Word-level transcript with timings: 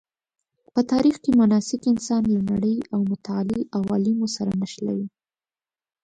په 0.73 0.81
تاریخ 0.91 1.15
کې 1.23 1.31
مناسک 1.41 1.81
انسان 1.91 2.21
له 2.33 2.39
نړۍ 2.51 2.75
او 2.93 2.99
متعالي 3.11 3.61
عوالمو 3.77 4.27
سره 4.35 4.51
نښلوي. 4.61 5.07